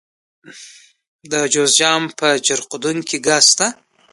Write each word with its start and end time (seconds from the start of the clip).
د 1.31 1.33
جوزجان 1.53 2.01
په 2.19 2.27
جرقدوق 2.45 2.97
کې 3.07 3.17
ګاز 3.27 3.43
شته. 3.51 3.67